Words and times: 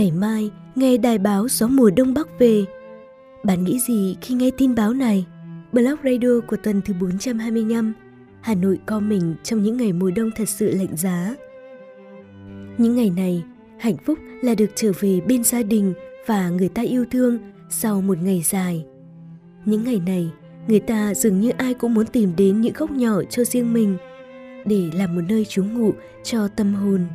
Ngày 0.00 0.12
mai, 0.12 0.50
nghe 0.74 0.96
đài 0.96 1.18
báo 1.18 1.48
gió 1.48 1.68
mùa 1.68 1.90
đông 1.96 2.14
bắc 2.14 2.38
về. 2.38 2.64
Bạn 3.44 3.64
nghĩ 3.64 3.78
gì 3.80 4.16
khi 4.20 4.34
nghe 4.34 4.50
tin 4.50 4.74
báo 4.74 4.94
này? 4.94 5.26
Blog 5.72 5.94
Radio 6.04 6.40
của 6.46 6.56
tuần 6.56 6.80
thứ 6.84 6.94
425, 7.00 7.92
Hà 8.40 8.54
Nội 8.54 8.78
co 8.86 9.00
mình 9.00 9.34
trong 9.42 9.62
những 9.62 9.76
ngày 9.76 9.92
mùa 9.92 10.10
đông 10.10 10.30
thật 10.36 10.48
sự 10.48 10.70
lạnh 10.70 10.96
giá. 10.96 11.36
Những 12.78 12.96
ngày 12.96 13.10
này, 13.10 13.44
hạnh 13.78 13.96
phúc 14.06 14.18
là 14.42 14.54
được 14.54 14.70
trở 14.74 14.92
về 15.00 15.20
bên 15.20 15.44
gia 15.44 15.62
đình 15.62 15.94
và 16.26 16.48
người 16.48 16.68
ta 16.68 16.82
yêu 16.82 17.04
thương 17.10 17.38
sau 17.70 18.00
một 18.00 18.18
ngày 18.22 18.42
dài. 18.44 18.84
Những 19.64 19.84
ngày 19.84 20.00
này, 20.06 20.30
người 20.68 20.80
ta 20.80 21.14
dường 21.14 21.40
như 21.40 21.50
ai 21.50 21.74
cũng 21.74 21.94
muốn 21.94 22.06
tìm 22.06 22.32
đến 22.36 22.60
những 22.60 22.74
góc 22.76 22.90
nhỏ 22.90 23.22
cho 23.30 23.44
riêng 23.44 23.72
mình 23.72 23.96
để 24.64 24.90
làm 24.94 25.14
một 25.14 25.22
nơi 25.28 25.44
trú 25.44 25.64
ngụ 25.64 25.92
cho 26.24 26.48
tâm 26.48 26.74
hồn. 26.74 27.06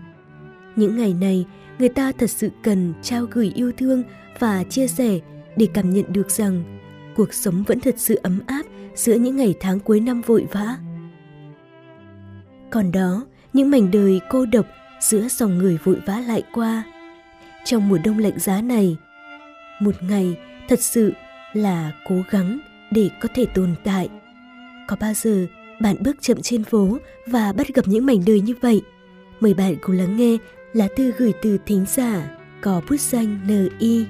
Những 0.76 0.98
ngày 0.98 1.13
này, 1.13 1.46
người 1.80 1.90
ta 1.90 2.12
thật 2.12 2.30
sự 2.30 2.50
cần 2.64 2.94
trao 3.02 3.26
gửi 3.32 3.52
yêu 3.56 3.72
thương 3.78 4.04
và 4.40 4.64
chia 4.64 4.88
sẻ 4.88 5.20
để 5.58 5.68
cảm 5.74 5.90
nhận 5.90 6.06
được 6.14 6.32
rằng 6.32 6.64
cuộc 7.16 7.34
sống 7.34 7.64
vẫn 7.68 7.80
thật 7.80 7.96
sự 7.98 8.20
ấm 8.24 8.40
áp 8.48 8.66
giữa 8.96 9.16
những 9.16 9.36
ngày 9.36 9.54
tháng 9.60 9.80
cuối 9.80 10.00
năm 10.00 10.22
vội 10.22 10.46
vã. 10.52 10.78
Còn 12.70 12.92
đó, 12.92 13.26
những 13.54 13.70
mảnh 13.70 13.92
đời 13.92 14.22
cô 14.30 14.46
độc 14.46 14.66
giữa 15.00 15.28
dòng 15.30 15.58
người 15.58 15.78
vội 15.84 15.98
vã 16.06 16.20
lại 16.20 16.44
qua. 16.54 16.84
Trong 17.66 17.90
mùa 17.90 17.98
đông 18.04 18.20
lạnh 18.20 18.40
giá 18.40 18.62
này, 18.62 18.98
một 19.80 19.96
ngày 20.04 20.38
thật 20.70 20.80
sự 20.80 21.14
là 21.54 21.92
cố 22.10 22.16
gắng 22.30 22.60
để 22.92 23.10
có 23.22 23.30
thể 23.36 23.46
tồn 23.46 23.76
tại. 23.84 24.10
Có 24.88 24.96
bao 25.00 25.14
giờ 25.14 25.46
bạn 25.82 25.96
bước 25.99 26.16
chậm 26.21 26.42
trên 26.42 26.64
phố 26.64 26.98
và 27.27 27.54
bắt 27.54 27.68
gặp 27.68 27.88
những 27.88 28.05
mảnh 28.05 28.20
đời 28.27 28.42
như 28.42 28.54
vậy? 28.62 28.82
Mời 29.40 29.54
bạn 29.54 29.76
cùng 29.82 29.98
lắng 29.98 30.18
nghe 30.18 30.38
lá 30.76 30.87
thư 30.95 31.12
gửi 31.18 31.34
từ 31.41 31.57
thính 31.65 31.85
giả 31.87 32.37
có 32.62 32.81
bút 32.90 32.99
danh 32.99 33.40
N.I. 33.48 34.05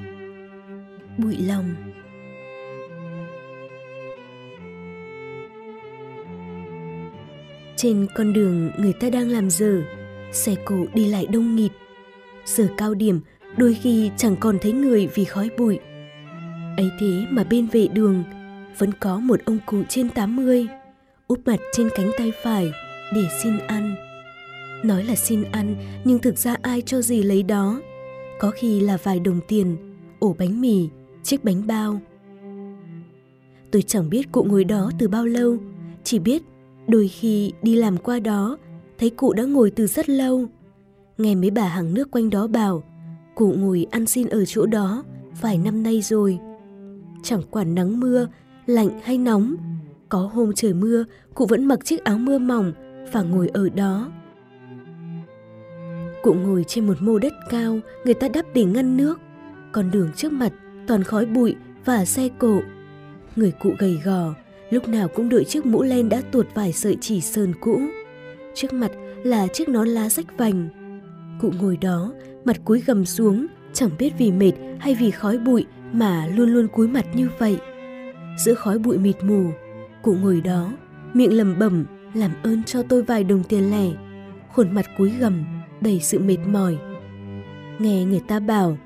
Bụi 1.18 1.38
lòng 1.38 1.76
Trên 7.76 8.08
con 8.16 8.34
đường 8.34 8.72
người 8.78 8.94
ta 8.94 9.10
đang 9.10 9.30
làm 9.30 9.50
giờ 9.50 9.84
xe 10.32 10.56
cộ 10.66 10.86
đi 10.94 11.06
lại 11.06 11.26
đông 11.26 11.56
nghịt. 11.56 11.72
Giờ 12.46 12.68
cao 12.78 12.94
điểm, 12.94 13.20
đôi 13.58 13.74
khi 13.74 14.12
chẳng 14.18 14.36
còn 14.36 14.58
thấy 14.62 14.72
người 14.72 15.08
vì 15.14 15.24
khói 15.26 15.50
bụi. 15.58 15.80
Ấy 16.78 16.90
thế 17.00 17.26
mà 17.30 17.44
bên 17.44 17.68
vệ 17.68 17.88
đường, 17.88 18.24
vẫn 18.78 18.92
có 19.00 19.20
một 19.20 19.40
ông 19.46 19.58
cụ 19.66 19.84
trên 19.90 20.10
80, 20.10 20.68
úp 21.28 21.40
mặt 21.48 21.60
trên 21.74 21.90
cánh 21.96 22.12
tay 22.18 22.32
phải 22.44 22.72
để 23.14 23.22
xin 23.44 23.58
ăn. 23.58 24.05
Nói 24.84 25.04
là 25.04 25.16
xin 25.16 25.44
ăn, 25.44 25.76
nhưng 26.04 26.20
thực 26.20 26.38
ra 26.38 26.56
ai 26.62 26.82
cho 26.86 27.02
gì 27.02 27.24
lấy 27.24 27.44
đó. 27.44 27.82
Có 28.40 28.52
khi 28.56 28.80
là 28.80 28.98
vài 29.04 29.20
đồng 29.20 29.40
tiền, 29.48 29.78
ổ 30.20 30.36
bánh 30.40 30.62
mì, 30.62 30.90
chiếc 31.24 31.44
bánh 31.44 31.68
bao. 31.68 32.00
Tôi 33.72 33.82
chẳng 33.82 34.10
biết 34.10 34.32
cụ 34.32 34.44
ngồi 34.44 34.64
đó 34.64 34.92
từ 35.00 35.08
bao 35.08 35.26
lâu, 35.26 35.58
chỉ 36.04 36.20
biết 36.20 36.44
đôi 36.88 37.08
khi 37.08 37.52
đi 37.62 37.76
làm 37.76 37.98
qua 37.98 38.20
đó, 38.20 38.58
thấy 39.00 39.10
cụ 39.10 39.34
đã 39.34 39.44
ngồi 39.44 39.72
từ 39.72 39.88
rất 39.88 40.10
lâu. 40.10 40.46
Nghe 41.18 41.36
mấy 41.36 41.50
bà 41.50 41.68
hàng 41.68 41.94
nước 41.94 42.12
quanh 42.12 42.30
đó 42.30 42.48
bảo, 42.48 42.84
cụ 43.36 43.54
ngồi 43.58 43.88
ăn 43.92 44.06
xin 44.06 44.28
ở 44.28 44.46
chỗ 44.46 44.66
đó 44.66 45.04
vài 45.42 45.58
năm 45.58 45.84
nay 45.84 46.02
rồi. 46.02 46.40
Chẳng 47.24 47.42
quản 47.52 47.76
nắng 47.76 48.00
mưa, 48.00 48.28
lạnh 48.66 48.90
hay 49.04 49.18
nóng, 49.18 49.56
có 50.10 50.30
hôm 50.34 50.54
trời 50.54 50.74
mưa, 50.74 51.04
cụ 51.34 51.46
vẫn 51.46 51.66
mặc 51.66 51.86
chiếc 51.86 52.04
áo 52.04 52.18
mưa 52.18 52.38
mỏng 52.38 52.74
và 53.12 53.22
ngồi 53.22 53.48
ở 53.48 53.70
đó. 53.70 54.12
Cụ 56.26 56.34
ngồi 56.34 56.64
trên 56.68 56.88
một 56.88 57.02
mô 57.02 57.20
đất 57.20 57.34
cao, 57.50 57.80
người 58.06 58.14
ta 58.14 58.28
đắp 58.28 58.46
để 58.54 58.64
ngăn 58.64 58.98
nước. 58.98 59.20
Con 59.72 59.92
đường 59.92 60.10
trước 60.16 60.32
mặt 60.32 60.54
toàn 60.88 61.04
khói 61.04 61.26
bụi 61.26 61.56
và 61.86 62.06
xe 62.06 62.30
cộ. 62.38 62.62
Người 63.36 63.52
cụ 63.52 63.74
gầy 63.80 64.00
gò, 64.06 64.34
lúc 64.70 64.88
nào 64.88 65.08
cũng 65.08 65.30
đội 65.30 65.44
chiếc 65.44 65.66
mũ 65.66 65.84
len 65.84 66.10
đã 66.10 66.22
tuột 66.32 66.48
vài 66.54 66.74
sợi 66.74 66.98
chỉ 67.02 67.22
sơn 67.22 67.54
cũ. 67.62 67.82
Trước 68.54 68.74
mặt 68.74 68.92
là 69.24 69.48
chiếc 69.48 69.70
nón 69.70 69.88
lá 69.88 70.10
rách 70.10 70.38
vành. 70.38 70.70
Cụ 71.42 71.52
ngồi 71.62 71.78
đó, 71.78 72.14
mặt 72.46 72.58
cúi 72.66 72.82
gầm 72.82 73.06
xuống, 73.06 73.48
chẳng 73.74 73.90
biết 74.00 74.14
vì 74.18 74.32
mệt 74.32 74.54
hay 74.80 74.96
vì 74.96 75.12
khói 75.12 75.38
bụi 75.38 75.66
mà 75.92 76.28
luôn 76.28 76.50
luôn 76.50 76.68
cúi 76.68 76.88
mặt 76.88 77.06
như 77.14 77.30
vậy. 77.40 77.58
Giữa 78.38 78.54
khói 78.54 78.80
bụi 78.80 78.98
mịt 78.98 79.16
mù, 79.24 79.46
cụ 80.02 80.16
ngồi 80.22 80.42
đó, 80.42 80.72
miệng 81.14 81.34
lầm 81.34 81.60
bẩm 81.60 81.86
làm 82.14 82.32
ơn 82.44 82.64
cho 82.64 82.84
tôi 82.84 83.04
vài 83.04 83.24
đồng 83.24 83.44
tiền 83.44 83.72
lẻ. 83.72 83.92
Khuôn 84.54 84.76
mặt 84.76 84.86
cúi 84.98 85.10
gầm, 85.20 85.44
đầy 85.82 86.00
sự 86.00 86.20
mệt 86.20 86.38
mỏi. 86.48 86.78
Nghe 87.80 88.04
người 88.04 88.22
ta 88.28 88.40
bảo, 88.40 88.78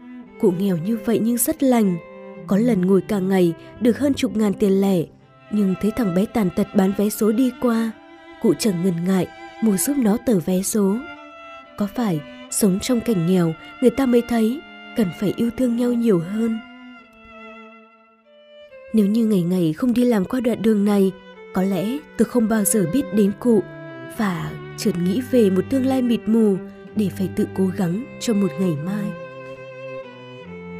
cụ 0.41 0.53
nghèo 0.59 0.77
như 0.77 0.97
vậy 1.05 1.19
nhưng 1.23 1.37
rất 1.37 1.63
lành. 1.63 1.97
Có 2.47 2.57
lần 2.57 2.85
ngồi 2.85 3.01
cả 3.01 3.19
ngày 3.19 3.53
được 3.79 3.99
hơn 3.99 4.13
chục 4.13 4.37
ngàn 4.37 4.53
tiền 4.53 4.81
lẻ, 4.81 5.03
nhưng 5.51 5.75
thấy 5.81 5.91
thằng 5.91 6.15
bé 6.15 6.25
tàn 6.25 6.49
tật 6.55 6.67
bán 6.75 6.91
vé 6.97 7.09
số 7.09 7.31
đi 7.31 7.51
qua, 7.61 7.91
cụ 8.41 8.53
chẳng 8.59 8.83
ngần 8.83 8.93
ngại 9.07 9.27
mua 9.63 9.77
giúp 9.77 9.97
nó 9.97 10.17
tờ 10.25 10.39
vé 10.39 10.61
số. 10.61 10.97
Có 11.77 11.87
phải 11.95 12.19
sống 12.51 12.79
trong 12.81 13.01
cảnh 13.01 13.27
nghèo 13.27 13.53
người 13.81 13.89
ta 13.89 14.05
mới 14.05 14.21
thấy 14.29 14.61
cần 14.97 15.07
phải 15.19 15.33
yêu 15.37 15.49
thương 15.57 15.77
nhau 15.77 15.93
nhiều 15.93 16.19
hơn. 16.19 16.59
Nếu 18.93 19.05
như 19.05 19.25
ngày 19.25 19.41
ngày 19.41 19.73
không 19.73 19.93
đi 19.93 20.05
làm 20.05 20.25
qua 20.25 20.39
đoạn 20.39 20.61
đường 20.61 20.85
này, 20.85 21.11
có 21.53 21.61
lẽ 21.61 21.97
tôi 22.17 22.25
không 22.25 22.47
bao 22.47 22.63
giờ 22.63 22.85
biết 22.93 23.03
đến 23.13 23.31
cụ 23.39 23.63
và 24.17 24.51
chợt 24.77 24.91
nghĩ 25.03 25.21
về 25.31 25.49
một 25.49 25.61
tương 25.69 25.85
lai 25.85 26.01
mịt 26.01 26.19
mù 26.25 26.57
để 26.99 27.09
phải 27.17 27.29
tự 27.35 27.47
cố 27.57 27.67
gắng 27.77 28.05
cho 28.19 28.33
một 28.33 28.47
ngày 28.59 28.75
mai. 28.85 29.05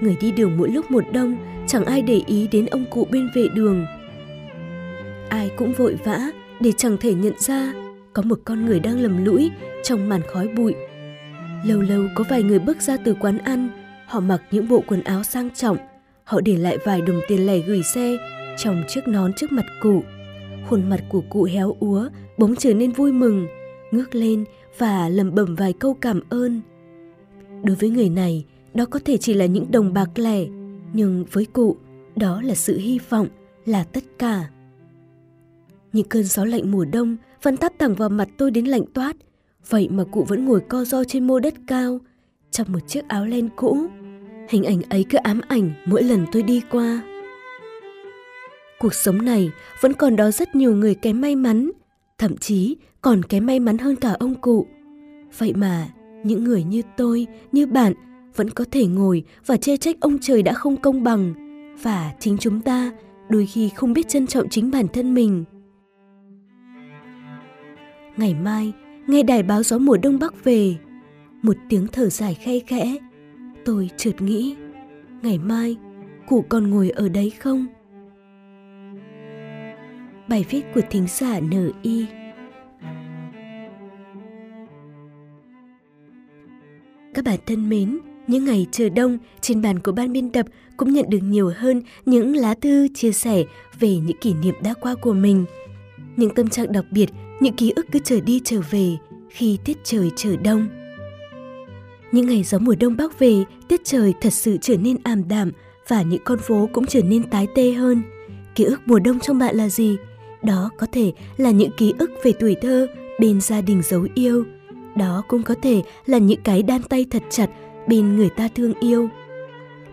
Người 0.01 0.17
đi 0.21 0.31
đường 0.31 0.57
mỗi 0.57 0.69
lúc 0.69 0.91
một 0.91 1.03
đông, 1.13 1.37
chẳng 1.67 1.85
ai 1.85 2.01
để 2.01 2.21
ý 2.27 2.47
đến 2.51 2.65
ông 2.65 2.85
cụ 2.91 3.07
bên 3.11 3.29
vệ 3.35 3.47
đường. 3.55 3.85
Ai 5.29 5.51
cũng 5.57 5.73
vội 5.73 5.97
vã 6.05 6.31
để 6.59 6.71
chẳng 6.77 6.97
thể 6.97 7.13
nhận 7.13 7.33
ra 7.39 7.73
có 8.13 8.21
một 8.21 8.39
con 8.45 8.65
người 8.65 8.79
đang 8.79 8.99
lầm 8.99 9.25
lũi 9.25 9.51
trong 9.83 10.09
màn 10.09 10.21
khói 10.33 10.47
bụi. 10.47 10.73
Lâu 11.65 11.81
lâu 11.81 12.03
có 12.15 12.23
vài 12.29 12.43
người 12.43 12.59
bước 12.59 12.81
ra 12.81 12.97
từ 12.97 13.15
quán 13.19 13.37
ăn, 13.37 13.69
họ 14.07 14.19
mặc 14.19 14.41
những 14.51 14.67
bộ 14.67 14.83
quần 14.87 15.03
áo 15.03 15.23
sang 15.23 15.49
trọng, 15.49 15.77
họ 16.23 16.41
để 16.41 16.57
lại 16.57 16.77
vài 16.85 17.01
đồng 17.01 17.19
tiền 17.27 17.47
lẻ 17.47 17.59
gửi 17.59 17.83
xe 17.83 18.17
trong 18.57 18.83
chiếc 18.87 19.07
nón 19.07 19.33
trước 19.33 19.51
mặt 19.51 19.65
cụ. 19.81 20.03
Khuôn 20.67 20.89
mặt 20.89 20.99
của 21.09 21.21
cụ 21.29 21.43
héo 21.43 21.77
úa 21.79 22.09
bỗng 22.37 22.55
trở 22.55 22.73
nên 22.73 22.91
vui 22.91 23.11
mừng, 23.11 23.47
ngước 23.91 24.15
lên 24.15 24.45
và 24.79 25.09
lẩm 25.09 25.35
bẩm 25.35 25.55
vài 25.55 25.73
câu 25.73 25.93
cảm 25.93 26.21
ơn. 26.29 26.61
Đối 27.63 27.75
với 27.75 27.89
người 27.89 28.09
này, 28.09 28.45
đó 28.73 28.85
có 28.85 28.99
thể 29.05 29.17
chỉ 29.17 29.33
là 29.33 29.45
những 29.45 29.71
đồng 29.71 29.93
bạc 29.93 30.09
lẻ, 30.15 30.45
nhưng 30.93 31.25
với 31.31 31.45
cụ, 31.45 31.77
đó 32.15 32.41
là 32.41 32.55
sự 32.55 32.77
hy 32.77 32.99
vọng, 33.09 33.27
là 33.65 33.83
tất 33.83 34.03
cả. 34.19 34.49
Những 35.93 36.07
cơn 36.07 36.23
gió 36.23 36.45
lạnh 36.45 36.71
mùa 36.71 36.85
đông 36.85 37.17
vẫn 37.43 37.57
tát 37.57 37.79
thẳng 37.79 37.95
vào 37.95 38.09
mặt 38.09 38.29
tôi 38.37 38.51
đến 38.51 38.65
lạnh 38.65 38.85
toát, 38.93 39.15
vậy 39.69 39.87
mà 39.91 40.03
cụ 40.11 40.23
vẫn 40.27 40.45
ngồi 40.45 40.59
co 40.59 40.85
ro 40.85 41.03
trên 41.03 41.27
mô 41.27 41.39
đất 41.39 41.53
cao, 41.67 41.99
trong 42.51 42.71
một 42.71 42.79
chiếc 42.87 43.07
áo 43.07 43.25
len 43.25 43.49
cũ. 43.55 43.77
Hình 44.49 44.63
ảnh 44.63 44.81
ấy 44.89 45.05
cứ 45.09 45.17
ám 45.17 45.41
ảnh 45.47 45.71
mỗi 45.85 46.03
lần 46.03 46.25
tôi 46.31 46.43
đi 46.43 46.61
qua. 46.71 47.01
Cuộc 48.79 48.93
sống 48.93 49.25
này 49.25 49.51
vẫn 49.81 49.93
còn 49.93 50.15
đó 50.15 50.31
rất 50.31 50.55
nhiều 50.55 50.75
người 50.75 50.95
kém 50.95 51.21
may 51.21 51.35
mắn, 51.35 51.71
thậm 52.19 52.37
chí 52.37 52.75
còn 53.01 53.23
kém 53.23 53.45
may 53.45 53.59
mắn 53.59 53.77
hơn 53.77 53.95
cả 53.95 54.15
ông 54.19 54.35
cụ. 54.35 54.67
Vậy 55.37 55.53
mà, 55.53 55.87
những 56.23 56.43
người 56.43 56.63
như 56.63 56.81
tôi, 56.97 57.27
như 57.51 57.65
bạn 57.65 57.93
vẫn 58.35 58.49
có 58.49 58.65
thể 58.71 58.85
ngồi 58.85 59.23
và 59.45 59.57
chê 59.57 59.77
trách 59.77 59.99
ông 59.99 60.17
trời 60.21 60.43
đã 60.43 60.53
không 60.53 60.77
công 60.77 61.03
bằng 61.03 61.33
và 61.81 62.13
chính 62.19 62.37
chúng 62.37 62.61
ta 62.61 62.91
đôi 63.29 63.45
khi 63.45 63.69
không 63.75 63.93
biết 63.93 64.07
trân 64.07 64.27
trọng 64.27 64.49
chính 64.49 64.71
bản 64.71 64.87
thân 64.87 65.13
mình. 65.13 65.43
Ngày 68.17 68.33
mai, 68.33 68.73
nghe 69.07 69.23
đài 69.23 69.43
báo 69.43 69.63
gió 69.63 69.77
mùa 69.77 69.97
đông 69.97 70.19
bắc 70.19 70.43
về, 70.43 70.75
một 71.41 71.55
tiếng 71.69 71.87
thở 71.87 72.09
dài 72.09 72.33
khe 72.33 72.59
khẽ, 72.59 72.97
tôi 73.65 73.89
chợt 73.97 74.21
nghĩ, 74.21 74.55
ngày 75.21 75.37
mai 75.37 75.77
cụ 76.27 76.45
còn 76.49 76.69
ngồi 76.69 76.89
ở 76.89 77.09
đấy 77.09 77.29
không? 77.39 77.65
Bài 80.29 80.45
viết 80.49 80.61
của 80.75 80.81
thính 80.89 81.07
giả 81.07 81.39
N.I. 81.39 82.05
Các 87.13 87.25
bạn 87.25 87.39
thân 87.45 87.69
mến, 87.69 87.99
những 88.27 88.45
ngày 88.45 88.67
chờ 88.71 88.89
đông, 88.89 89.17
trên 89.41 89.61
bàn 89.61 89.79
của 89.79 89.91
ban 89.91 90.13
biên 90.13 90.29
tập 90.29 90.45
cũng 90.77 90.93
nhận 90.93 91.09
được 91.09 91.19
nhiều 91.23 91.51
hơn 91.55 91.81
những 92.05 92.35
lá 92.35 92.55
thư 92.61 92.87
chia 92.93 93.11
sẻ 93.11 93.43
về 93.79 93.95
những 93.95 94.17
kỷ 94.21 94.33
niệm 94.33 94.55
đã 94.63 94.73
qua 94.73 94.95
của 94.95 95.13
mình. 95.13 95.45
Những 96.17 96.35
tâm 96.35 96.49
trạng 96.49 96.71
đặc 96.71 96.85
biệt, 96.91 97.09
những 97.39 97.55
ký 97.55 97.73
ức 97.75 97.85
cứ 97.91 97.99
trở 97.99 98.19
đi 98.19 98.41
trở 98.43 98.61
về 98.71 98.97
khi 99.29 99.57
tiết 99.65 99.77
trời 99.83 100.11
trở 100.15 100.35
đông. 100.43 100.67
Những 102.11 102.27
ngày 102.27 102.43
gió 102.43 102.59
mùa 102.59 102.75
đông 102.79 102.97
bắc 102.97 103.19
về, 103.19 103.43
tiết 103.67 103.81
trời 103.83 104.13
thật 104.21 104.33
sự 104.33 104.57
trở 104.61 104.77
nên 104.77 104.97
ảm 105.03 105.27
đạm 105.27 105.51
và 105.87 106.01
những 106.01 106.21
con 106.25 106.39
phố 106.39 106.69
cũng 106.73 106.85
trở 106.85 107.01
nên 107.01 107.29
tái 107.29 107.47
tê 107.55 107.71
hơn. 107.71 108.01
Ký 108.55 108.63
ức 108.63 108.79
mùa 108.85 108.99
đông 108.99 109.19
trong 109.19 109.39
bạn 109.39 109.55
là 109.55 109.69
gì? 109.69 109.97
Đó 110.43 110.69
có 110.77 110.87
thể 110.91 111.11
là 111.37 111.51
những 111.51 111.71
ký 111.77 111.93
ức 111.99 112.11
về 112.23 112.31
tuổi 112.39 112.55
thơ 112.61 112.87
bên 113.19 113.41
gia 113.41 113.61
đình 113.61 113.81
dấu 113.83 114.07
yêu. 114.15 114.43
Đó 114.95 115.23
cũng 115.27 115.43
có 115.43 115.55
thể 115.61 115.83
là 116.05 116.17
những 116.17 116.41
cái 116.43 116.63
đan 116.63 116.81
tay 116.83 117.05
thật 117.09 117.23
chặt 117.29 117.49
bên 117.87 118.15
người 118.15 118.29
ta 118.29 118.47
thương 118.55 118.73
yêu. 118.79 119.09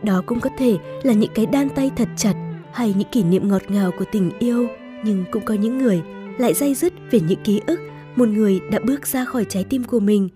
Đó 0.03 0.23
cũng 0.27 0.41
có 0.41 0.51
thể 0.59 0.77
là 1.03 1.13
những 1.13 1.31
cái 1.35 1.47
đan 1.47 1.69
tay 1.69 1.91
thật 1.97 2.09
chặt 2.17 2.35
hay 2.73 2.95
những 2.99 3.09
kỷ 3.13 3.23
niệm 3.23 3.49
ngọt 3.49 3.63
ngào 3.69 3.91
của 3.99 4.05
tình 4.13 4.31
yêu, 4.39 4.69
nhưng 5.05 5.25
cũng 5.31 5.45
có 5.45 5.55
những 5.55 5.79
người 5.79 6.03
lại 6.39 6.55
day 6.55 6.75
dứt 6.75 6.93
về 7.11 7.21
những 7.21 7.41
ký 7.45 7.61
ức 7.67 7.81
một 8.17 8.29
người 8.29 8.61
đã 8.71 8.79
bước 8.85 9.07
ra 9.07 9.25
khỏi 9.25 9.45
trái 9.49 9.65
tim 9.65 9.85
của 9.85 10.01
mình. 10.01 10.29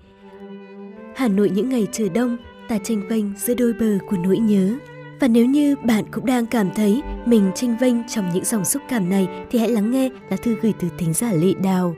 Hà 1.15 1.29
Nội 1.29 1.51
những 1.51 1.69
ngày 1.69 1.87
trời 1.93 2.09
đông, 2.09 2.37
ta 2.69 2.79
tranh 2.79 3.09
vênh 3.09 3.25
giữa 3.39 3.55
đôi 3.55 3.73
bờ 3.73 3.99
của 4.07 4.17
nỗi 4.17 4.39
nhớ. 4.39 4.77
Và 5.21 5.29
nếu 5.29 5.47
như 5.47 5.77
bạn 5.77 6.05
cũng 6.11 6.27
đang 6.27 6.47
cảm 6.47 6.71
thấy 6.75 7.03
mình 7.27 7.51
tranh 7.55 7.77
vênh 7.81 8.09
trong 8.09 8.31
những 8.35 8.45
dòng 8.45 8.65
xúc 8.65 8.83
cảm 8.89 9.09
này 9.09 9.29
thì 9.51 9.59
hãy 9.59 9.69
lắng 9.69 9.91
nghe 9.91 10.09
lá 10.31 10.37
thư 10.43 10.57
gửi 10.63 10.75
từ 10.81 10.89
thính 10.99 11.13
giả 11.13 11.33
Lệ 11.33 11.55
Đào. 11.63 11.95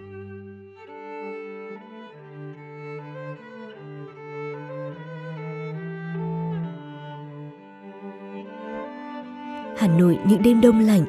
Hà 9.77 9.89
Nội 9.99 10.19
những 10.29 10.43
đêm 10.43 10.61
đông 10.61 10.81
lạnh. 10.81 11.05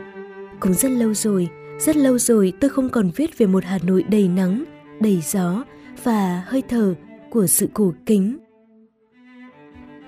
Cũng 0.59 0.73
rất 0.73 0.91
lâu 0.91 1.13
rồi, 1.13 1.49
rất 1.79 1.97
lâu 1.97 2.17
rồi 2.17 2.53
tôi 2.59 2.69
không 2.69 2.89
còn 2.89 3.11
viết 3.15 3.37
về 3.37 3.45
một 3.45 3.63
Hà 3.63 3.77
Nội 3.83 4.03
đầy 4.03 4.27
nắng, 4.27 4.63
đầy 4.99 5.21
gió 5.21 5.63
và 6.03 6.43
hơi 6.45 6.63
thở 6.69 6.95
của 7.29 7.47
sự 7.47 7.69
cổ 7.73 7.93
kính. 8.05 8.42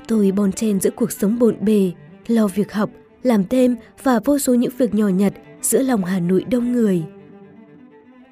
Tôi 0.08 0.32
bon 0.32 0.52
chen 0.52 0.80
giữa 0.80 0.90
cuộc 0.90 1.12
sống 1.12 1.40
bộn 1.40 1.56
bề, 1.62 1.92
lo 2.28 2.48
việc 2.48 2.74
học, 2.74 2.90
làm 3.24 3.44
thêm 3.44 3.76
và 4.04 4.20
vô 4.26 4.40
số 4.40 4.54
những 4.54 4.72
việc 4.78 4.94
nhỏ 4.94 5.08
nhặt 5.08 5.34
giữa 5.62 5.82
lòng 5.82 6.06
Hà 6.06 6.20
Nội 6.20 6.46
đông 6.52 6.72
người. 6.72 7.04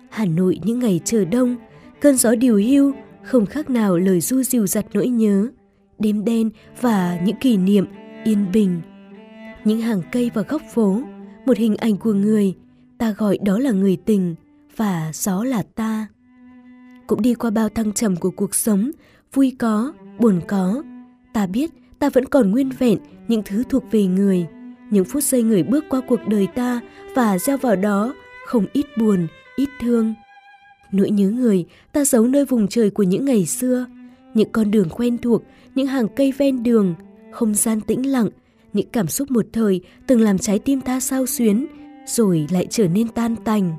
Hà 0.09 0.25
Nội 0.25 0.59
những 0.63 0.79
ngày 0.79 1.01
chờ 1.05 1.25
đông, 1.25 1.55
cơn 1.99 2.17
gió 2.17 2.35
điều 2.35 2.55
hưu, 2.55 2.93
không 3.23 3.45
khác 3.45 3.69
nào 3.69 3.97
lời 3.97 4.21
du 4.21 4.43
dìu 4.43 4.67
giặt 4.67 4.85
nỗi 4.93 5.07
nhớ, 5.07 5.47
đêm 5.99 6.25
đen 6.25 6.49
và 6.81 7.19
những 7.25 7.35
kỷ 7.35 7.57
niệm 7.57 7.85
yên 8.23 8.45
bình 8.53 8.81
những 9.65 9.81
hàng 9.81 10.01
cây 10.11 10.31
và 10.33 10.41
góc 10.41 10.61
phố, 10.73 11.01
một 11.45 11.57
hình 11.57 11.75
ảnh 11.75 11.97
của 11.97 12.13
người, 12.13 12.55
ta 12.97 13.11
gọi 13.11 13.37
đó 13.37 13.59
là 13.59 13.71
người 13.71 13.97
tình 14.05 14.35
và 14.75 15.11
gió 15.13 15.43
là 15.43 15.63
ta. 15.75 16.07
Cũng 17.07 17.21
đi 17.21 17.33
qua 17.33 17.49
bao 17.49 17.69
thăng 17.69 17.93
trầm 17.93 18.15
của 18.15 18.31
cuộc 18.31 18.55
sống, 18.55 18.91
vui 19.33 19.55
có, 19.59 19.93
buồn 20.19 20.41
có, 20.47 20.83
ta 21.33 21.45
biết 21.45 21.71
ta 21.99 22.09
vẫn 22.09 22.25
còn 22.25 22.51
nguyên 22.51 22.69
vẹn 22.69 22.97
những 23.27 23.41
thứ 23.45 23.63
thuộc 23.69 23.83
về 23.91 24.05
người, 24.05 24.47
những 24.89 25.05
phút 25.05 25.23
giây 25.23 25.43
người 25.43 25.63
bước 25.63 25.85
qua 25.89 26.01
cuộc 26.07 26.19
đời 26.27 26.47
ta 26.55 26.79
và 27.15 27.39
gieo 27.39 27.57
vào 27.57 27.75
đó 27.75 28.13
không 28.45 28.65
ít 28.73 28.85
buồn, 28.97 29.27
ít 29.55 29.69
thương. 29.81 30.13
Nỗi 30.91 31.09
nhớ 31.09 31.29
người 31.29 31.65
ta 31.91 32.05
giấu 32.05 32.27
nơi 32.27 32.45
vùng 32.45 32.67
trời 32.67 32.89
của 32.89 33.03
những 33.03 33.25
ngày 33.25 33.45
xưa, 33.45 33.85
những 34.33 34.51
con 34.51 34.71
đường 34.71 34.89
quen 34.89 35.17
thuộc, 35.17 35.43
những 35.75 35.87
hàng 35.87 36.07
cây 36.15 36.33
ven 36.37 36.63
đường, 36.63 36.95
không 37.31 37.53
gian 37.53 37.81
tĩnh 37.81 38.11
lặng 38.11 38.29
những 38.73 38.89
cảm 38.91 39.07
xúc 39.07 39.31
một 39.31 39.45
thời 39.53 39.81
từng 40.07 40.21
làm 40.21 40.37
trái 40.37 40.59
tim 40.59 40.81
ta 40.81 40.99
sao 40.99 41.25
xuyến, 41.25 41.65
rồi 42.05 42.47
lại 42.51 42.67
trở 42.69 42.87
nên 42.87 43.07
tan 43.07 43.35
tành. 43.35 43.73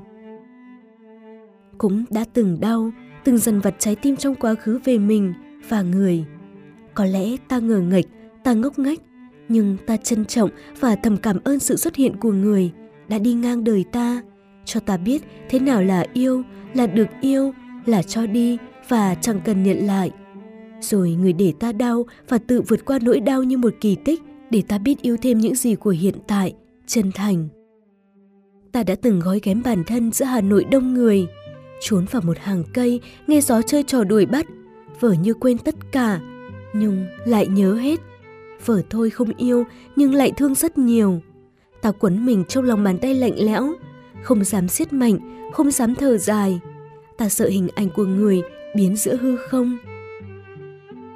Cũng 1.77 2.05
đã 2.09 2.25
từng 2.33 2.59
đau, 2.59 2.91
từng 3.23 3.37
dần 3.37 3.59
vặt 3.59 3.75
trái 3.79 3.95
tim 3.95 4.15
trong 4.15 4.35
quá 4.35 4.55
khứ 4.55 4.79
về 4.83 4.97
mình 4.97 5.33
và 5.69 5.81
người. 5.81 6.25
Có 6.95 7.05
lẽ 7.05 7.37
ta 7.47 7.59
ngờ 7.59 7.79
nghịch, 7.79 8.07
ta 8.43 8.53
ngốc 8.53 8.79
nghếch, 8.79 9.01
nhưng 9.49 9.77
ta 9.85 9.97
trân 9.97 10.25
trọng 10.25 10.49
và 10.79 10.95
thầm 10.95 11.17
cảm 11.17 11.37
ơn 11.43 11.59
sự 11.59 11.75
xuất 11.75 11.95
hiện 11.95 12.15
của 12.17 12.31
người 12.31 12.71
đã 13.07 13.19
đi 13.19 13.33
ngang 13.33 13.63
đời 13.63 13.85
ta, 13.91 14.21
cho 14.65 14.79
ta 14.79 14.97
biết 14.97 15.23
thế 15.49 15.59
nào 15.59 15.83
là 15.83 16.05
yêu, 16.13 16.43
là 16.73 16.87
được 16.87 17.07
yêu, 17.21 17.53
là 17.85 18.01
cho 18.01 18.27
đi 18.27 18.57
và 18.89 19.15
chẳng 19.15 19.41
cần 19.45 19.63
nhận 19.63 19.77
lại. 19.77 20.11
Rồi 20.81 21.11
người 21.11 21.33
để 21.33 21.53
ta 21.59 21.71
đau 21.71 22.05
và 22.29 22.37
tự 22.37 22.61
vượt 22.61 22.85
qua 22.85 22.99
nỗi 23.01 23.19
đau 23.19 23.43
như 23.43 23.57
một 23.57 23.73
kỳ 23.81 23.95
tích 23.95 24.21
để 24.49 24.61
ta 24.67 24.77
biết 24.77 25.01
yêu 25.01 25.17
thêm 25.21 25.37
những 25.37 25.55
gì 25.55 25.75
của 25.75 25.89
hiện 25.89 26.15
tại, 26.27 26.53
chân 26.87 27.11
thành. 27.15 27.47
Ta 28.71 28.83
đã 28.83 28.95
từng 28.95 29.19
gói 29.19 29.39
ghém 29.43 29.63
bản 29.63 29.83
thân 29.83 30.11
giữa 30.11 30.25
Hà 30.25 30.41
Nội 30.41 30.65
đông 30.71 30.93
người, 30.93 31.27
trốn 31.81 32.05
vào 32.11 32.21
một 32.21 32.37
hàng 32.37 32.63
cây, 32.73 33.01
nghe 33.27 33.41
gió 33.41 33.61
chơi 33.61 33.83
trò 33.83 34.03
đuổi 34.03 34.25
bắt, 34.25 34.45
vở 34.99 35.13
như 35.13 35.33
quên 35.33 35.57
tất 35.57 35.75
cả, 35.91 36.19
nhưng 36.75 37.05
lại 37.25 37.47
nhớ 37.47 37.73
hết. 37.73 37.99
Vở 38.65 38.81
thôi 38.89 39.09
không 39.09 39.31
yêu 39.37 39.63
nhưng 39.95 40.13
lại 40.13 40.31
thương 40.37 40.55
rất 40.55 40.77
nhiều. 40.77 41.19
Ta 41.81 41.91
quấn 41.91 42.25
mình 42.25 42.43
trong 42.47 42.63
lòng 42.63 42.83
bàn 42.83 42.97
tay 42.97 43.15
lạnh 43.15 43.35
lẽo, 43.37 43.73
không 44.23 44.43
dám 44.43 44.67
siết 44.67 44.93
mạnh, 44.93 45.49
không 45.53 45.71
dám 45.71 45.95
thở 45.95 46.17
dài. 46.17 46.59
Ta 47.17 47.29
sợ 47.29 47.49
hình 47.49 47.67
ảnh 47.75 47.89
của 47.89 48.05
người 48.05 48.41
biến 48.75 48.95
giữa 48.95 49.15
hư 49.15 49.37
không. 49.37 49.77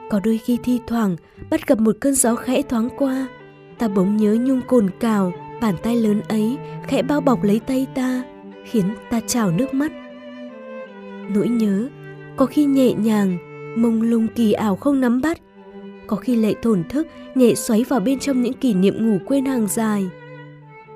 Có 0.09 0.19
đôi 0.23 0.37
khi 0.37 0.57
thi 0.63 0.79
thoảng 0.87 1.15
bắt 1.49 1.67
gặp 1.67 1.79
một 1.79 1.95
cơn 1.99 2.15
gió 2.15 2.35
khẽ 2.35 2.61
thoáng 2.61 2.89
qua, 2.97 3.27
ta 3.77 3.87
bỗng 3.87 4.17
nhớ 4.17 4.37
nhung 4.41 4.61
cồn 4.67 4.89
cào, 4.99 5.33
bàn 5.61 5.75
tay 5.83 5.95
lớn 5.95 6.21
ấy 6.27 6.57
khẽ 6.87 7.01
bao 7.01 7.21
bọc 7.21 7.43
lấy 7.43 7.59
tay 7.59 7.87
ta, 7.95 8.23
khiến 8.65 8.85
ta 9.09 9.19
trào 9.27 9.51
nước 9.51 9.73
mắt. 9.73 9.91
Nỗi 11.35 11.47
nhớ, 11.47 11.87
có 12.35 12.45
khi 12.45 12.65
nhẹ 12.65 12.93
nhàng, 12.93 13.37
mông 13.81 14.01
lung 14.01 14.27
kỳ 14.35 14.53
ảo 14.53 14.75
không 14.75 15.01
nắm 15.01 15.21
bắt, 15.21 15.37
có 16.09 16.17
khi 16.17 16.35
lại 16.35 16.55
thổn 16.61 16.83
thức 16.89 17.07
nhẹ 17.35 17.55
xoáy 17.55 17.83
vào 17.89 17.99
bên 17.99 18.19
trong 18.19 18.41
những 18.41 18.53
kỷ 18.53 18.73
niệm 18.73 19.09
ngủ 19.09 19.17
quên 19.25 19.45
hàng 19.45 19.67
dài. 19.67 20.09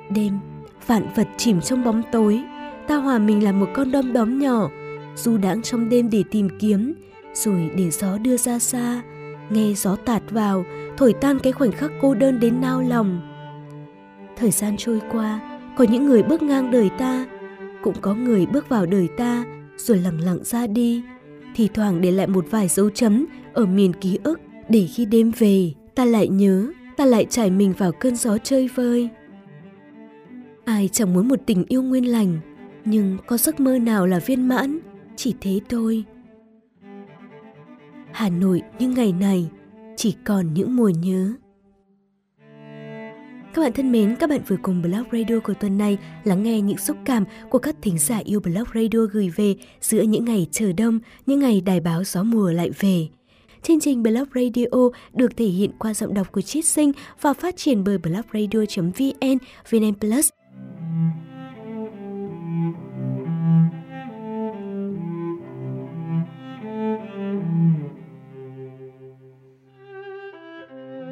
Đêm, 0.10 0.40
vạn 0.88 1.08
vật 1.16 1.28
chìm 1.38 1.62
trong 1.62 1.84
bóng 1.84 2.02
tối, 2.12 2.42
ta 2.88 2.96
hòa 2.96 3.20
mình 3.20 3.44
là 3.44 3.52
một 3.52 3.68
con 3.74 3.92
đom 3.92 4.14
đóm 4.14 4.40
nhỏ, 4.40 4.70
du 5.16 5.38
đãng 5.38 5.62
trong 5.62 5.90
đêm 5.90 6.10
để 6.10 6.24
tìm 6.32 6.50
kiếm, 6.60 6.94
rồi 7.34 7.72
để 7.78 7.90
gió 7.90 8.18
đưa 8.18 8.38
ra 8.38 8.60
xa, 8.60 9.02
nghe 9.50 9.74
gió 9.74 9.96
tạt 9.96 10.24
vào, 10.32 10.66
thổi 10.98 11.14
tan 11.14 11.40
cái 11.40 11.54
khoảnh 11.54 11.72
khắc 11.72 11.92
cô 12.02 12.14
đơn 12.14 12.40
đến 12.40 12.62
nao 12.62 12.82
lòng. 12.82 13.22
Thời 14.38 14.52
gian 14.52 14.76
trôi 14.78 15.02
qua, 15.12 15.60
có 15.78 15.86
những 15.90 16.06
người 16.06 16.24
bước 16.24 16.42
ngang 16.42 16.72
đời 16.72 16.90
ta, 16.98 17.26
cũng 17.84 17.96
có 18.02 18.14
người 18.16 18.46
bước 18.46 18.70
vào 18.70 18.86
đời 18.86 19.08
ta 19.18 19.44
rồi 19.78 19.98
lặng 19.98 20.22
lặng 20.22 20.40
ra 20.44 20.68
đi, 20.68 21.04
thì 21.56 21.70
thoảng 21.74 22.02
để 22.02 22.12
lại 22.12 22.28
một 22.28 22.46
vài 22.50 22.68
dấu 22.68 22.90
chấm 22.90 23.26
ở 23.54 23.66
miền 23.66 23.94
ký 23.94 24.20
ức 24.24 24.40
để 24.70 24.88
khi 24.88 25.06
đêm 25.06 25.32
về 25.38 25.74
ta 25.96 26.06
lại 26.06 26.28
nhớ, 26.28 26.68
ta 26.98 27.06
lại 27.06 27.26
trải 27.30 27.52
mình 27.52 27.74
vào 27.78 27.92
cơn 27.92 28.16
gió 28.16 28.38
chơi 28.38 28.70
vơi. 28.76 29.10
Ai 30.66 30.90
chẳng 30.92 31.14
muốn 31.14 31.28
một 31.28 31.40
tình 31.46 31.66
yêu 31.68 31.84
nguyên 31.84 32.12
lành, 32.12 32.40
nhưng 32.86 33.18
có 33.28 33.38
giấc 33.38 33.60
mơ 33.60 33.78
nào 33.78 34.08
là 34.08 34.20
viên 34.20 34.48
mãn, 34.48 34.80
chỉ 35.16 35.36
thế 35.42 35.60
thôi. 35.70 36.04
Hà 38.12 38.30
Nội 38.30 38.62
những 38.80 38.94
ngày 38.94 39.14
này 39.14 39.50
chỉ 39.98 40.16
còn 40.26 40.54
những 40.54 40.76
mùa 40.76 40.90
nhớ. 40.90 41.34
Các 43.54 43.62
bạn 43.62 43.74
thân 43.74 43.92
mến, 43.92 44.16
các 44.16 44.30
bạn 44.30 44.42
vừa 44.48 44.58
cùng 44.62 44.82
Blog 44.82 45.04
Radio 45.12 45.40
của 45.44 45.54
tuần 45.54 45.78
này 45.78 45.98
lắng 46.24 46.44
nghe 46.44 46.62
những 46.62 46.78
xúc 46.78 46.98
cảm 47.06 47.24
của 47.50 47.60
các 47.60 47.76
thính 47.82 47.98
giả 47.98 48.18
yêu 48.18 48.40
Blog 48.40 48.68
Radio 48.76 49.00
gửi 49.12 49.30
về 49.30 49.56
giữa 49.82 50.02
những 50.02 50.26
ngày 50.26 50.48
chờ 50.52 50.74
đông, 50.78 51.00
những 51.26 51.40
ngày 51.40 51.62
đài 51.62 51.80
báo 51.80 52.04
gió 52.04 52.24
mùa 52.24 52.52
lại 52.52 52.70
về. 52.80 53.08
Chương 53.64 53.80
trình 53.80 54.04
Blog 54.04 54.26
Radio 54.36 54.66
được 55.14 55.38
thể 55.38 55.46
hiện 55.46 55.72
qua 55.80 55.94
giọng 55.94 56.14
đọc 56.14 56.32
của 56.32 56.42
Chiết 56.42 56.66
Sinh 56.66 56.92
và 57.22 57.34
phát 57.34 57.58
triển 57.58 57.84
bởi 57.84 57.98
blogradio.vn, 57.98 59.38
VN 59.70 59.94
Plus 60.00 60.30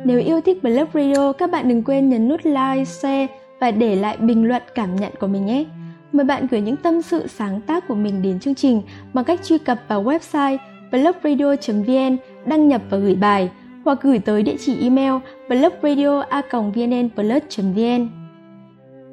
Nếu 0.06 0.20
yêu 0.20 0.42
thích 0.42 0.64
Blog 0.64 0.88
Radio, 0.94 1.34
các 1.34 1.52
bạn 1.52 1.68
đừng 1.68 1.84
quên 1.84 2.10
nhấn 2.10 2.30
nút 2.30 2.42
like, 2.44 2.86
share 2.86 3.28
và 3.60 3.72
để 3.72 3.96
lại 3.96 4.18
bình 4.18 4.48
luận 4.48 4.62
cảm 4.76 4.96
nhận 4.96 5.12
của 5.20 5.28
mình 5.28 5.46
nhé. 5.46 5.66
Mời 6.12 6.26
bạn 6.26 6.48
gửi 6.52 6.62
những 6.62 6.78
tâm 6.78 7.02
sự 7.02 7.28
sáng 7.28 7.62
tác 7.62 7.88
của 7.88 7.96
mình 7.96 8.22
đến 8.22 8.40
chương 8.40 8.56
trình 8.56 8.82
bằng 9.14 9.26
cách 9.26 9.40
truy 9.44 9.58
cập 9.58 9.80
vào 9.88 10.04
website 10.04 10.58
blogradio.vn, 10.92 12.18
đăng 12.46 12.68
nhập 12.68 12.82
và 12.90 12.98
gửi 12.98 13.16
bài, 13.16 13.50
hoặc 13.86 14.00
gửi 14.02 14.20
tới 14.20 14.44
địa 14.44 14.56
chỉ 14.60 14.82
email 14.82 15.14
blogradio.vnnplus.vn. 15.50 18.08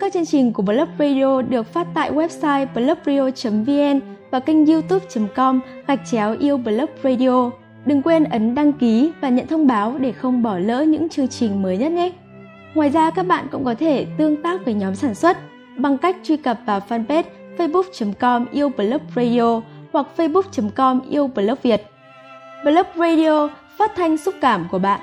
Các 0.00 0.12
chương 0.12 0.26
trình 0.26 0.52
của 0.52 0.62
Blog 0.62 0.88
Radio 0.98 1.42
được 1.42 1.66
phát 1.66 1.86
tại 1.94 2.12
website 2.12 2.66
blogradio.vn 2.74 4.00
và 4.30 4.40
kênh 4.40 4.66
youtube.com 4.66 5.60
gạch 5.86 6.00
chéo 6.10 6.36
yêu 6.40 6.56
Blog 6.56 6.90
Radio. 7.02 7.50
Đừng 7.86 8.02
quên 8.02 8.24
ấn 8.24 8.54
đăng 8.54 8.72
ký 8.72 9.12
và 9.20 9.28
nhận 9.28 9.46
thông 9.46 9.66
báo 9.66 9.98
để 9.98 10.12
không 10.12 10.42
bỏ 10.42 10.58
lỡ 10.58 10.82
những 10.82 11.08
chương 11.08 11.28
trình 11.28 11.62
mới 11.62 11.76
nhất 11.76 11.92
nhé. 11.92 12.12
Ngoài 12.74 12.90
ra, 12.90 13.10
các 13.10 13.26
bạn 13.26 13.46
cũng 13.52 13.64
có 13.64 13.74
thể 13.74 14.06
tương 14.18 14.42
tác 14.42 14.64
với 14.64 14.74
nhóm 14.74 14.94
sản 14.94 15.14
xuất 15.14 15.36
bằng 15.76 15.98
cách 15.98 16.16
truy 16.22 16.36
cập 16.36 16.58
vào 16.66 16.80
fanpage 16.88 17.22
facebook.com 17.58 18.46
yêu 18.52 18.68
blog 18.68 19.00
radio 19.16 19.60
hoặc 19.92 20.06
facebook.com 20.16 21.00
yêu 21.10 21.26
blog 21.26 21.58
Việt. 21.62 21.82
Blog 22.64 22.86
Radio 22.96 23.48
phát 23.78 23.90
thanh 23.96 24.18
xúc 24.18 24.34
cảm 24.40 24.68
của 24.70 24.78
bạn. 24.78 25.00